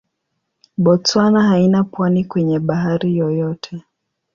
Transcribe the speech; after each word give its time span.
Botswana 0.77 1.43
haina 1.43 1.83
pwani 1.83 2.25
kwenye 2.25 2.59
bahari 2.59 3.17
yoyote. 3.17 3.83